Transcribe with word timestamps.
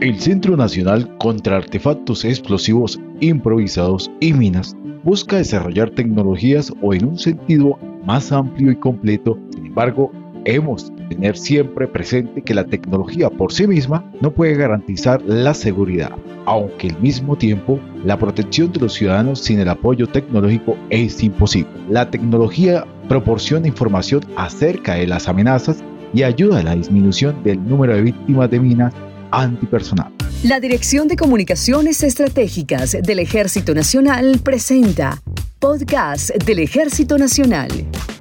El 0.00 0.20
Centro 0.20 0.56
Nacional 0.56 1.12
contra 1.18 1.56
Artefactos 1.56 2.24
Explosivos 2.24 3.00
Improvisados 3.18 4.08
y 4.20 4.32
Minas 4.32 4.76
busca 5.02 5.38
desarrollar 5.38 5.90
tecnologías 5.90 6.72
o 6.80 6.94
en 6.94 7.04
un 7.04 7.18
sentido 7.18 7.76
más 8.04 8.30
amplio 8.30 8.70
y 8.70 8.76
completo. 8.76 9.36
Sin 9.50 9.66
embargo, 9.66 10.12
hemos 10.44 10.94
de 10.94 11.04
tener 11.06 11.36
siempre 11.36 11.88
presente 11.88 12.42
que 12.42 12.54
la 12.54 12.62
tecnología 12.62 13.28
por 13.28 13.52
sí 13.52 13.66
misma 13.66 14.08
no 14.20 14.30
puede 14.30 14.54
garantizar 14.54 15.20
la 15.22 15.52
seguridad, 15.52 16.12
aunque 16.46 16.90
al 16.90 17.00
mismo 17.00 17.36
tiempo 17.36 17.80
la 18.04 18.16
protección 18.16 18.70
de 18.70 18.78
los 18.78 18.92
ciudadanos 18.92 19.40
sin 19.40 19.58
el 19.58 19.68
apoyo 19.68 20.06
tecnológico 20.06 20.76
es 20.90 21.20
imposible. 21.24 21.72
La 21.90 22.08
tecnología 22.08 22.86
proporciona 23.08 23.66
información 23.66 24.22
acerca 24.36 24.94
de 24.94 25.08
las 25.08 25.28
amenazas 25.28 25.82
y 26.14 26.22
ayuda 26.22 26.60
a 26.60 26.62
la 26.62 26.76
disminución 26.76 27.42
del 27.42 27.62
número 27.68 27.96
de 27.96 28.02
víctimas 28.02 28.48
de 28.48 28.60
minas 28.60 28.94
antipersonal. 29.30 30.12
La 30.44 30.60
Dirección 30.60 31.08
de 31.08 31.16
Comunicaciones 31.16 32.02
Estratégicas 32.02 32.96
del 33.02 33.18
Ejército 33.18 33.74
Nacional 33.74 34.40
presenta 34.42 35.20
Podcast 35.58 36.30
del 36.44 36.60
Ejército 36.60 37.18
Nacional. 37.18 37.68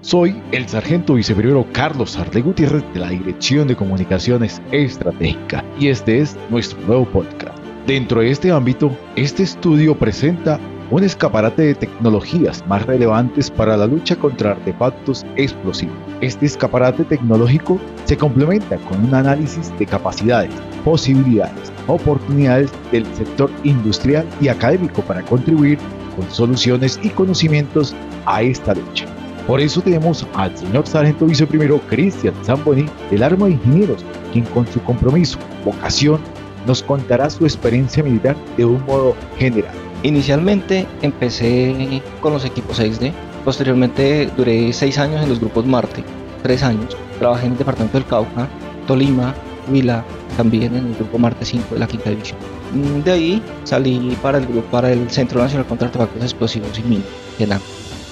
Soy 0.02 0.42
el 0.52 0.68
sargento 0.68 1.14
viceprimero 1.14 1.68
Carlos 1.74 2.18
Arde 2.18 2.42
Gutiérrez 2.42 2.84
de 2.94 3.00
la 3.00 3.10
Dirección 3.10 3.68
de 3.68 3.76
Comunicaciones 3.76 4.62
Estratégicas 4.72 5.64
y 5.80 5.90
este 5.90 6.22
es 6.22 6.36
nuestro 6.50 6.80
nuevo 6.88 7.06
podcast. 7.06 7.58
Dentro 7.86 8.22
de 8.22 8.32
este 8.32 8.52
ámbito, 8.52 8.98
este 9.16 9.44
estudio 9.44 9.98
presenta 9.98 10.60
un 10.90 11.04
escaparate 11.04 11.64
de 11.64 11.76
tecnologías 11.76 12.64
más 12.68 12.86
relevantes 12.86 13.52
para 13.52 13.76
la 13.76 13.88
lucha 13.88 14.16
contra 14.16 14.52
artefactos 14.52 15.26
explosivos. 15.36 15.95
Este 16.22 16.45
escaparate 16.45 17.04
tecnológico 17.04 17.80
se 18.05 18.18
complementa 18.18 18.78
con 18.78 19.04
un 19.04 19.14
análisis 19.14 19.78
de 19.78 19.86
capacidades, 19.86 20.53
posibilidades, 20.86 21.72
oportunidades 21.88 22.72
del 22.92 23.06
sector 23.16 23.52
industrial 23.64 24.25
y 24.39 24.47
académico 24.47 25.02
para 25.02 25.22
contribuir 25.23 25.78
con 26.16 26.30
soluciones 26.31 27.00
y 27.03 27.09
conocimientos 27.09 27.94
a 28.25 28.42
esta 28.42 28.73
lucha. 28.73 29.06
Por 29.45 29.62
eso 29.62 29.81
tenemos 29.81 30.25
al 30.36 30.58
señor 30.58 30.86
sargento 30.88 31.25
viceprimero 31.25 31.80
Cristian 31.88 32.34
Zamboni 32.44 32.86
del 33.09 33.23
Arma 33.23 33.45
de 33.45 33.53
Ingenieros, 33.53 34.03
quien 34.34 34.45
con 34.45 34.67
su 34.67 34.81
compromiso, 34.84 35.38
vocación, 35.64 36.19
nos 36.66 36.84
contará 36.84 37.30
su 37.30 37.45
experiencia 37.45 38.03
militar 38.03 38.36
de 38.58 38.66
un 38.66 38.86
modo 38.86 39.16
general. 39.38 39.73
Inicialmente 40.08 40.88
empecé 41.02 42.02
con 42.22 42.31
los 42.31 42.45
equipos 42.45 42.80
6D, 42.80 43.11
posteriormente 43.44 44.30
duré 44.38 44.72
6 44.72 45.00
años 45.00 45.22
en 45.22 45.27
los 45.27 45.41
grupos 45.41 45.66
Marte, 45.66 46.02
3 46.44 46.63
años. 46.63 46.95
Trabajé 47.19 47.47
en 47.47 47.52
el 47.52 47.58
departamento 47.58 47.97
del 47.97 48.08
Cauca, 48.08 48.47
Tolima, 48.88 49.35
Huila, 49.69 50.05
también 50.38 50.78
en 50.78 50.85
el 50.85 50.95
grupo 50.95 51.17
Marte 51.17 51.44
5 51.44 51.73
de 51.73 51.80
la 51.81 51.88
quinta 51.88 52.09
división. 52.09 52.39
Mm, 52.73 53.03
de 53.03 53.11
ahí 53.11 53.44
salí 53.66 54.17
para 54.22 54.38
el 54.38 54.47
grupo, 54.47 54.66
para 54.72 54.94
el 54.94 55.09
Centro 55.09 55.41
Nacional 55.41 55.67
contra 55.67 55.88
Artefactos 55.88 56.23
Explosivos 56.23 56.80
y 56.80 56.83
Minas, 56.83 57.61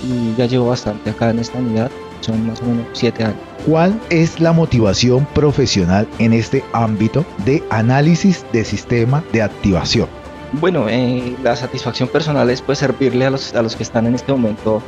Y 0.04 0.38
ya 0.38 0.48
llevo 0.48 0.68
bastante 0.68 1.12
acá 1.12 1.30
en 1.30 1.40
esta 1.40 1.60
unidad, 1.60 1.90
son 2.20 2.46
más 2.46 2.62
o 2.62 2.66
menos 2.66 2.88
7 2.92 3.24
años. 3.24 3.40
¿Cuál 3.66 3.98
es 4.10 4.42
la 4.42 4.52
motivación 4.52 5.26
profesional 5.34 6.06
en 6.20 6.34
este 6.34 6.62
ámbito 6.74 7.26
de 7.46 7.64
análisis 7.70 8.46
de 8.52 8.66
sistema 8.66 9.24
de 9.32 9.44
activación? 9.44 10.25
Bueno, 10.60 10.88
eh, 10.88 11.36
la 11.44 11.54
satisfacción 11.54 12.08
personal 12.08 12.50
es 12.50 12.62
pues 12.62 12.80
servirle 12.80 13.26
a 13.26 13.30
los, 13.30 13.54
a 13.54 13.62
los 13.62 13.76
que 13.76 13.84
están 13.84 14.08
en 14.08 14.16
este 14.16 14.32
momento 14.32 14.82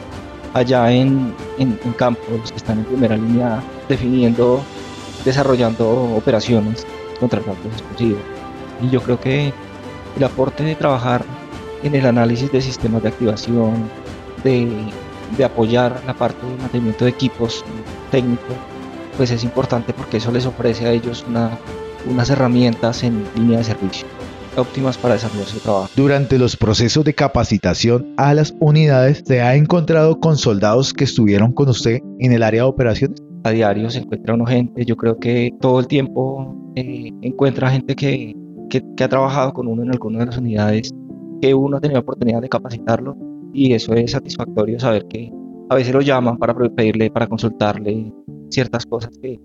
allá 0.53 0.89
en, 0.93 1.33
en, 1.57 1.77
campo, 1.97 2.21
los 2.39 2.51
que 2.51 2.57
están 2.57 2.79
en 2.79 2.85
primera 2.85 3.17
línea 3.17 3.61
definiendo, 3.89 4.61
desarrollando 5.25 6.15
operaciones 6.15 6.87
contra 7.19 7.41
efectos 7.41 7.73
explosivos. 7.73 8.21
Y 8.81 8.89
yo 8.89 9.01
creo 9.01 9.19
que 9.19 9.51
el 10.15 10.23
aporte 10.23 10.63
de 10.63 10.75
trabajar 10.75 11.25
en 11.83 11.95
el 11.95 12.05
análisis 12.05 12.49
de 12.49 12.61
sistemas 12.61 13.03
de 13.03 13.09
activación, 13.09 13.89
de, 14.45 14.69
de 15.37 15.43
apoyar 15.43 16.01
la 16.07 16.13
parte 16.13 16.45
de 16.45 16.55
mantenimiento 16.61 17.03
de 17.03 17.11
equipos 17.11 17.65
técnicos, 18.09 18.55
pues 19.17 19.31
es 19.31 19.43
importante 19.43 19.91
porque 19.91 20.17
eso 20.17 20.31
les 20.31 20.45
ofrece 20.45 20.85
a 20.85 20.91
ellos 20.91 21.25
una, 21.27 21.49
unas 22.09 22.29
herramientas 22.29 23.03
en 23.03 23.27
línea 23.35 23.57
de 23.57 23.65
servicio 23.65 24.07
óptimas 24.57 24.97
para 24.97 25.15
desarrollar 25.15 25.45
su 25.45 25.59
trabajo. 25.59 25.89
Durante 25.95 26.37
los 26.37 26.57
procesos 26.57 27.03
de 27.05 27.13
capacitación 27.13 28.13
a 28.17 28.33
las 28.33 28.53
unidades, 28.59 29.23
¿se 29.25 29.41
ha 29.41 29.55
encontrado 29.55 30.19
con 30.19 30.37
soldados 30.37 30.93
que 30.93 31.03
estuvieron 31.03 31.53
con 31.53 31.69
usted 31.69 31.99
en 32.19 32.31
el 32.31 32.43
área 32.43 32.63
de 32.63 32.69
operaciones? 32.69 33.21
A 33.43 33.51
diario 33.51 33.89
se 33.89 33.99
encuentra 33.99 34.33
uno 34.33 34.45
gente, 34.45 34.83
yo 34.85 34.97
creo 34.97 35.19
que 35.19 35.51
todo 35.61 35.79
el 35.79 35.87
tiempo 35.87 36.55
eh, 36.75 37.11
encuentra 37.21 37.69
gente 37.69 37.95
que, 37.95 38.35
que, 38.69 38.83
que, 38.95 39.03
ha 39.03 39.09
trabajado 39.09 39.53
con 39.53 39.67
uno 39.67 39.83
en 39.83 39.91
alguna 39.91 40.19
de 40.19 40.25
las 40.25 40.37
unidades, 40.37 40.91
que 41.41 41.53
uno 41.53 41.77
ha 41.77 41.81
tenido 41.81 42.01
oportunidad 42.01 42.41
de 42.41 42.49
capacitarlo 42.49 43.15
y 43.53 43.73
eso 43.73 43.93
es 43.93 44.11
satisfactorio 44.11 44.79
saber 44.79 45.05
que 45.07 45.31
a 45.69 45.75
veces 45.75 45.93
lo 45.93 46.01
llaman 46.01 46.37
para 46.37 46.53
pedirle, 46.53 47.09
para 47.09 47.27
consultarle 47.27 48.11
ciertas 48.49 48.85
cosas 48.85 49.11
que 49.21 49.39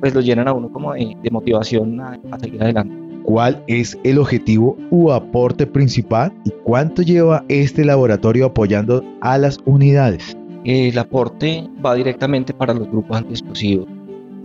pues 0.00 0.14
lo 0.14 0.20
llenan 0.20 0.46
a 0.46 0.52
uno 0.52 0.70
como 0.70 0.92
de, 0.92 1.16
motivación 1.30 2.00
a 2.00 2.38
seguir 2.38 2.62
adelante 2.62 3.07
cuál 3.28 3.62
es 3.66 3.98
el 4.04 4.16
objetivo 4.16 4.74
u 4.90 5.10
aporte 5.10 5.66
principal 5.66 6.32
y 6.46 6.50
cuánto 6.64 7.02
lleva 7.02 7.44
este 7.48 7.84
laboratorio 7.84 8.46
apoyando 8.46 9.04
a 9.20 9.36
las 9.36 9.58
unidades. 9.66 10.34
El 10.64 10.98
aporte 10.98 11.68
va 11.84 11.94
directamente 11.94 12.54
para 12.54 12.72
los 12.72 12.88
grupos 12.88 13.18
antiexplosivos. 13.18 13.86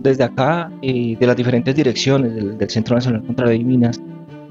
Desde 0.00 0.24
acá, 0.24 0.70
eh, 0.82 1.16
de 1.18 1.26
las 1.26 1.34
diferentes 1.34 1.74
direcciones 1.74 2.34
del, 2.34 2.70
Centro 2.70 2.94
Nacional 2.94 3.24
contra 3.24 3.46
las 3.46 3.58
Minas, 3.58 3.98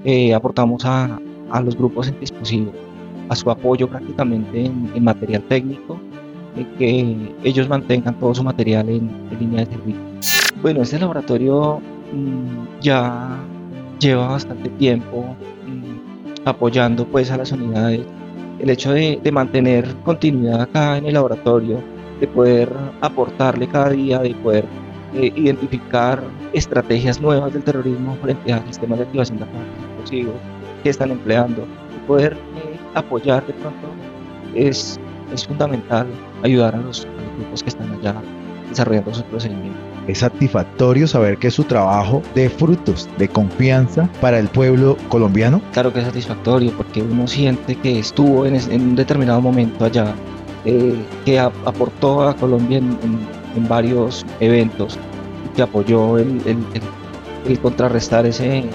eh, 0.03 0.33
aportamos 0.33 0.83
a, 0.83 1.19
a, 1.51 1.61
los 1.61 1.77
grupos 1.77 2.07
antiexplosivos, 2.07 2.73
a 3.29 3.35
su 3.35 3.51
apoyo 3.51 3.87
prácticamente 3.87 4.65
en, 4.65 5.03
material 5.03 5.43
técnico, 5.43 5.99
que 6.79 7.35
ellos 7.43 7.69
mantengan 7.69 8.17
todo 8.19 8.33
su 8.33 8.43
material 8.43 8.89
en, 8.89 9.11
línea 9.39 9.63
de 9.63 9.71
servicio. 9.71 10.01
Bueno, 10.63 10.81
este 10.81 10.97
laboratorio 10.97 11.79
mm, 12.11 12.81
ya 12.81 13.37
lleva 14.03 14.27
bastante 14.27 14.69
tiempo 14.69 15.35
mm, 15.65 16.47
apoyando 16.47 17.05
pues 17.05 17.31
a 17.31 17.37
las 17.37 17.51
unidades. 17.51 18.01
El 18.59 18.69
hecho 18.69 18.91
de, 18.91 19.19
mantener 19.31 19.95
continuidad 20.03 20.61
acá 20.61 20.97
en 20.97 21.05
el 21.05 21.15
laboratorio, 21.15 21.81
de 22.19 22.27
poder 22.27 22.69
aportarle 23.01 23.67
cada 23.67 23.89
día, 23.89 24.19
de 24.19 24.35
poder 24.35 24.65
eh, 25.15 25.33
identificar 25.35 26.23
estrategias 26.53 27.19
nuevas 27.19 27.51
del 27.53 27.63
terrorismo 27.63 28.15
frente 28.21 28.53
a 28.53 28.65
sistemas 28.67 28.99
de 28.99 29.05
activación 29.05 29.39
de 29.39 29.45
explosivos 29.45 30.35
que 30.83 30.89
están 30.89 31.11
empleando, 31.11 31.61
de 31.61 32.07
poder 32.07 32.33
eh, 32.33 32.79
apoyar 32.93 33.45
de 33.47 33.53
pronto 33.53 33.87
es, 34.53 34.99
es 35.33 35.47
fundamental 35.47 36.07
ayudar 36.43 36.75
a 36.75 36.77
los, 36.77 37.05
a 37.05 37.21
los 37.21 37.37
grupos 37.39 37.63
que 37.63 37.69
están 37.69 37.91
allá 37.91 38.15
desarrollando 38.73 39.13
sus 39.13 39.23
procedimientos. 39.23 39.81
Es 40.07 40.19
satisfactorio 40.19 41.07
saber 41.07 41.37
que 41.37 41.49
su 41.49 41.63
trabajo 41.63 42.21
de 42.35 42.49
frutos 42.49 43.09
de 43.17 43.29
confianza 43.29 44.09
para 44.19 44.37
el 44.37 44.47
pueblo 44.49 44.97
colombiano. 45.07 45.61
Claro 45.71 45.93
que 45.93 45.99
es 45.99 46.05
satisfactorio 46.05 46.73
porque 46.75 47.01
uno 47.01 47.25
siente 47.27 47.75
que 47.75 47.99
estuvo 47.99 48.45
en, 48.45 48.55
un 48.69 48.95
determinado 48.95 49.39
momento 49.39 49.85
allá, 49.85 50.13
eh, 50.65 50.95
que 51.23 51.39
aportó 51.39 52.27
a 52.27 52.35
Colombia 52.35 52.79
en, 52.79 53.43
varios 53.69 54.25
eventos, 54.39 54.97
que 55.55 55.61
apoyó 55.61 56.17
el, 56.17 56.41
el 57.45 57.59
contrarrestar 57.59 58.25
ese, 58.25 58.65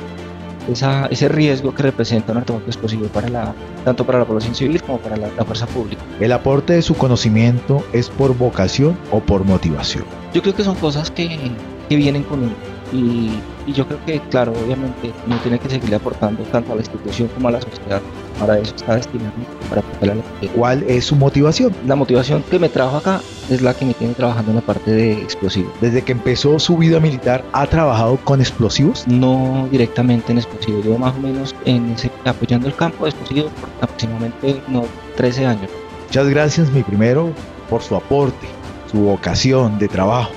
ese 0.68 1.28
riesgo 1.28 1.74
que 1.74 1.82
representa 1.82 2.32
un 2.32 2.38
artefacto 2.38 2.66
explosivo 2.68 3.06
para 3.06 3.28
la, 3.28 3.54
tanto 3.84 4.04
para 4.04 4.18
la 4.18 4.24
población 4.24 4.54
civil 4.54 4.82
como 4.82 4.98
para 4.98 5.16
la, 5.16 5.28
fuerza 5.44 5.66
pública. 5.66 6.02
¿El 6.20 6.32
aporte 6.32 6.74
de 6.74 6.82
su 6.82 6.94
conocimiento 6.94 7.84
es 7.92 8.10
por 8.10 8.36
vocación 8.36 8.96
o 9.10 9.20
por 9.20 9.44
motivación? 9.44 10.04
Yo 10.34 10.42
creo 10.42 10.54
que 10.54 10.64
son 10.64 10.76
cosas 10.76 11.10
que, 11.10 11.50
que 11.88 11.96
vienen 11.96 12.22
con 12.22 12.44
él 12.44 12.52
y, 12.92 13.30
y, 13.68 13.72
yo 13.72 13.86
creo 13.86 13.98
que, 14.06 14.20
claro, 14.30 14.52
obviamente 14.52 15.12
uno 15.26 15.36
tiene 15.42 15.58
que 15.58 15.68
seguirle 15.68 15.96
aportando 15.96 16.42
tanto 16.44 16.72
a 16.72 16.76
la 16.76 16.80
institución 16.80 17.28
como 17.28 17.48
a 17.48 17.52
la 17.52 17.60
sociedad. 17.60 18.00
Para 18.38 18.58
eso 18.58 18.74
está 18.74 18.94
destinado, 18.94 19.32
para 19.68 19.80
aportarle 19.80 20.12
a 20.12 20.14
la 20.16 20.52
¿Cuál 20.52 20.84
es 20.88 21.06
su 21.06 21.16
motivación? 21.16 21.74
La 21.86 21.96
motivación 21.96 22.42
que 22.50 22.58
me 22.58 22.68
trajo 22.68 22.96
acá 22.96 23.20
es 23.50 23.62
la 23.62 23.74
que 23.74 23.84
me 23.84 23.94
tiene 23.94 24.14
trabajando 24.14 24.52
en 24.52 24.56
la 24.56 24.62
parte 24.62 24.90
de 24.90 25.12
explosivos. 25.12 25.72
Desde 25.80 26.02
que 26.02 26.12
empezó 26.12 26.58
su 26.58 26.76
vida 26.76 27.00
militar, 27.00 27.44
¿ha 27.52 27.66
trabajado 27.66 28.16
con 28.24 28.40
explosivos? 28.40 29.06
No 29.08 29.68
directamente 29.70 30.32
en 30.32 30.38
explosivos, 30.38 30.84
yo 30.84 30.96
más 30.98 31.14
o 31.16 31.20
menos 31.20 31.54
en 31.64 31.90
ese, 31.90 32.10
apoyando 32.24 32.68
el 32.68 32.74
campo 32.74 33.04
de 33.04 33.10
explosivos 33.10 33.50
por 33.60 33.68
aproximadamente 33.80 34.60
no, 34.68 34.84
13 35.16 35.46
años. 35.46 35.70
Muchas 36.06 36.28
gracias, 36.28 36.70
mi 36.70 36.82
primero, 36.82 37.30
por 37.68 37.82
su 37.82 37.96
aporte, 37.96 38.46
su 38.90 38.98
vocación 38.98 39.78
de 39.78 39.88
trabajo 39.88 40.32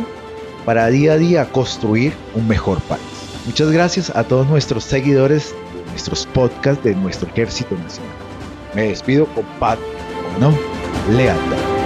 para 0.65 0.87
día 0.87 1.13
a 1.13 1.17
día 1.17 1.45
construir 1.45 2.13
un 2.35 2.47
mejor 2.47 2.79
país. 2.81 3.20
Muchas 3.45 3.71
gracias 3.71 4.09
a 4.15 4.23
todos 4.23 4.47
nuestros 4.47 4.83
seguidores 4.83 5.53
nuestros 5.91 6.25
podcasts 6.27 6.83
de 6.83 6.95
nuestro 6.95 7.29
Ejército 7.29 7.75
Nacional. 7.75 8.15
Me 8.73 8.87
despido 8.87 9.25
con 9.27 9.45
paz, 9.59 9.77
no 10.39 10.57
lealtad. 11.11 11.80